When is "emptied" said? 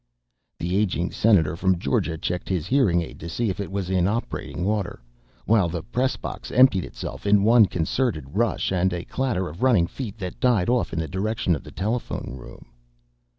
6.49-6.85